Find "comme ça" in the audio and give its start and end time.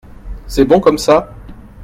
0.79-1.31